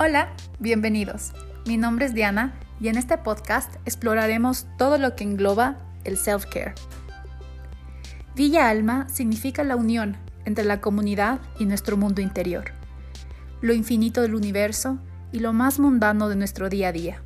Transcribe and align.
Hola, 0.00 0.28
bienvenidos. 0.60 1.32
Mi 1.66 1.76
nombre 1.76 2.06
es 2.06 2.14
Diana 2.14 2.54
y 2.78 2.86
en 2.86 2.96
este 2.96 3.18
podcast 3.18 3.74
exploraremos 3.84 4.68
todo 4.76 4.96
lo 4.96 5.16
que 5.16 5.24
engloba 5.24 5.76
el 6.04 6.16
self-care. 6.16 6.74
Villa 8.36 8.68
Alma 8.68 9.08
significa 9.08 9.64
la 9.64 9.74
unión 9.74 10.16
entre 10.44 10.64
la 10.64 10.80
comunidad 10.80 11.40
y 11.58 11.64
nuestro 11.64 11.96
mundo 11.96 12.20
interior, 12.20 12.66
lo 13.60 13.74
infinito 13.74 14.22
del 14.22 14.36
universo 14.36 15.00
y 15.32 15.40
lo 15.40 15.52
más 15.52 15.80
mundano 15.80 16.28
de 16.28 16.36
nuestro 16.36 16.68
día 16.68 16.88
a 16.88 16.92
día. 16.92 17.24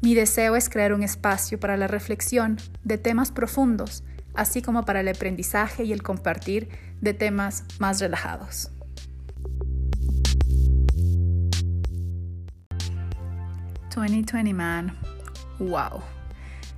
Mi 0.00 0.14
deseo 0.14 0.56
es 0.56 0.70
crear 0.70 0.94
un 0.94 1.02
espacio 1.02 1.60
para 1.60 1.76
la 1.76 1.88
reflexión 1.88 2.56
de 2.84 2.96
temas 2.96 3.32
profundos, 3.32 4.02
así 4.32 4.62
como 4.62 4.86
para 4.86 5.00
el 5.00 5.08
aprendizaje 5.08 5.84
y 5.84 5.92
el 5.92 6.02
compartir 6.02 6.70
de 7.02 7.12
temas 7.12 7.64
más 7.78 8.00
relajados. 8.00 8.70
2020 13.96 14.52
man. 14.52 14.94
Wow. 15.58 16.02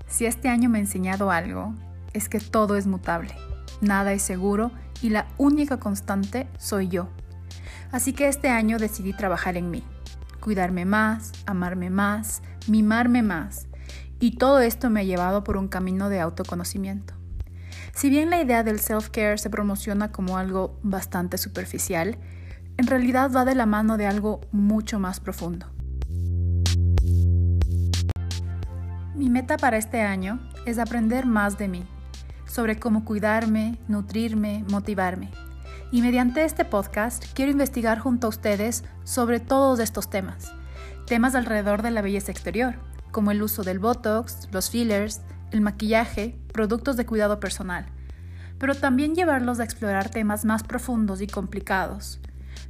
Si 0.07 0.25
este 0.25 0.49
año 0.49 0.71
me 0.71 0.79
ha 0.79 0.81
enseñado 0.81 1.31
algo, 1.33 1.75
es 2.13 2.29
que 2.29 2.39
todo 2.39 2.77
es 2.77 2.87
mutable, 2.87 3.35
nada 3.81 4.13
es 4.13 4.23
seguro 4.23 4.71
y 5.03 5.11
la 5.11 5.27
única 5.37 5.79
constante 5.79 6.49
soy 6.59 6.89
yo. 6.89 7.09
Así 7.91 8.13
que 8.13 8.29
este 8.29 8.49
año 8.49 8.79
decidí 8.79 9.13
trabajar 9.13 9.57
en 9.57 9.71
mí, 9.71 9.83
cuidarme 10.41 10.85
más, 10.85 11.33
amarme 11.45 11.91
más, 11.91 12.41
mimarme 12.69 13.23
más. 13.23 13.67
Y 14.21 14.37
todo 14.37 14.61
esto 14.61 14.89
me 14.89 15.01
ha 15.01 15.05
llevado 15.05 15.43
por 15.43 15.57
un 15.57 15.69
camino 15.69 16.09
de 16.09 16.21
autoconocimiento. 16.21 17.15
Si 17.95 18.11
bien 18.11 18.31
la 18.31 18.41
idea 18.41 18.63
del 18.63 18.79
self-care 18.79 19.39
se 19.39 19.51
promociona 19.51 20.13
como 20.13 20.39
algo 20.39 20.79
bastante 20.83 21.37
superficial, 21.37 22.17
en 22.77 22.87
realidad 22.87 23.33
va 23.35 23.45
de 23.45 23.57
la 23.57 23.67
mano 23.67 23.97
de 23.97 24.07
algo 24.07 24.41
mucho 24.53 25.01
más 25.01 25.19
profundo. 25.19 25.67
Mi 29.19 29.31
meta 29.31 29.57
para 29.57 29.79
este 29.79 30.01
año 30.03 30.39
es 30.65 30.79
aprender 30.79 31.27
más 31.27 31.59
de 31.59 31.67
mí, 31.67 31.85
sobre 32.47 32.79
cómo 32.79 33.05
cuidarme, 33.05 33.77
nutrirme, 33.89 34.65
motivarme. 34.71 35.33
Y 35.91 36.03
mediante 36.03 36.45
este 36.45 36.65
podcast 36.65 37.25
quiero 37.35 37.51
investigar 37.51 37.99
junto 37.99 38.29
a 38.29 38.31
ustedes 38.31 38.85
sobre 39.03 39.41
todos 39.41 39.81
estos 39.81 40.09
temas. 40.09 40.53
Temas 41.09 41.35
alrededor 41.35 41.83
de 41.83 41.91
la 41.91 42.01
belleza 42.01 42.31
exterior, 42.31 42.77
como 43.11 43.33
el 43.33 43.43
uso 43.43 43.65
del 43.65 43.81
Botox, 43.81 44.47
los 44.53 44.71
fillers, 44.71 45.21
el 45.51 45.63
maquillaje, 45.63 46.39
productos 46.53 46.97
de 46.97 47.05
cuidado 47.05 47.41
personal. 47.41 47.87
Pero 48.61 48.77
también 48.77 49.17
llevarlos 49.17 49.59
a 49.59 49.65
explorar 49.65 50.11
temas 50.11 50.45
más 50.45 50.63
profundos 50.63 51.23
y 51.23 51.27
complicados, 51.27 52.21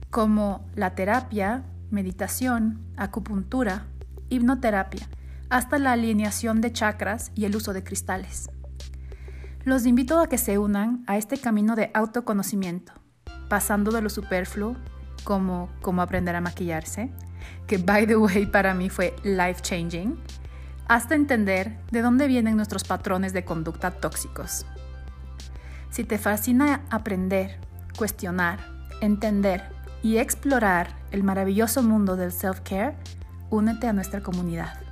como 0.08 0.66
la 0.74 0.94
terapia, 0.94 1.64
meditación, 1.90 2.80
acupuntura, 2.96 3.84
hipnoterapia 4.30 5.10
hasta 5.50 5.78
la 5.78 5.92
alineación 5.92 6.60
de 6.60 6.72
chakras 6.72 7.32
y 7.34 7.44
el 7.44 7.56
uso 7.56 7.72
de 7.72 7.82
cristales. 7.84 8.50
Los 9.64 9.86
invito 9.86 10.20
a 10.20 10.28
que 10.28 10.38
se 10.38 10.58
unan 10.58 11.04
a 11.06 11.16
este 11.16 11.38
camino 11.38 11.76
de 11.76 11.90
autoconocimiento, 11.94 12.92
pasando 13.48 13.90
de 13.90 14.02
lo 14.02 14.10
superfluo, 14.10 14.76
como 15.24 15.68
cómo 15.82 16.02
aprender 16.02 16.36
a 16.36 16.40
maquillarse, 16.40 17.10
que 17.66 17.78
by 17.78 18.06
the 18.06 18.16
way 18.16 18.46
para 18.46 18.74
mí 18.74 18.88
fue 18.88 19.14
life 19.24 19.60
changing, 19.62 20.18
hasta 20.86 21.14
entender 21.14 21.78
de 21.90 22.00
dónde 22.00 22.26
vienen 22.26 22.56
nuestros 22.56 22.84
patrones 22.84 23.32
de 23.32 23.44
conducta 23.44 23.90
tóxicos. 23.90 24.64
Si 25.90 26.04
te 26.04 26.18
fascina 26.18 26.82
aprender, 26.90 27.58
cuestionar, 27.96 28.60
entender 29.00 29.64
y 30.02 30.16
explorar 30.18 30.96
el 31.10 31.22
maravilloso 31.24 31.82
mundo 31.82 32.16
del 32.16 32.32
self-care, 32.32 32.96
únete 33.50 33.86
a 33.86 33.92
nuestra 33.92 34.22
comunidad. 34.22 34.87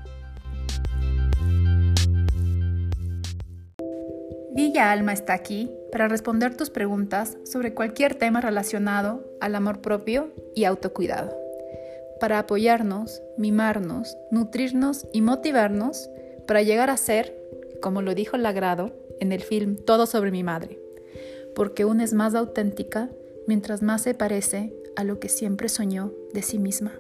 Villa 4.57 4.91
Alma 4.91 5.13
está 5.13 5.35
aquí 5.35 5.71
para 5.93 6.09
responder 6.09 6.57
tus 6.57 6.71
preguntas 6.71 7.37
sobre 7.45 7.75
cualquier 7.75 8.15
tema 8.15 8.41
relacionado 8.41 9.23
al 9.39 9.55
amor 9.55 9.83
propio 9.83 10.31
y 10.55 10.65
autocuidado, 10.65 11.37
para 12.21 12.39
apoyarnos, 12.39 13.21
mimarnos, 13.37 14.17
nutrirnos 14.31 15.07
y 15.13 15.21
motivarnos 15.21 16.09
para 16.47 16.63
llegar 16.63 16.89
a 16.89 16.97
ser, 16.97 17.37
como 17.83 18.01
lo 18.01 18.15
dijo 18.15 18.39
Lagrado 18.39 18.93
en 19.21 19.33
el 19.33 19.43
film 19.43 19.77
Todo 19.77 20.07
sobre 20.07 20.31
mi 20.31 20.43
madre, 20.43 20.81
porque 21.55 21.85
una 21.85 22.05
es 22.05 22.15
más 22.15 22.35
auténtica 22.35 23.11
mientras 23.47 23.83
más 23.83 24.05
se 24.05 24.15
parece 24.15 24.73
a 24.97 25.05
lo 25.05 25.21
que 25.21 25.29
siempre 25.29 25.69
soñó 25.69 26.15
de 26.33 26.41
sí 26.41 26.59
misma. 26.59 26.99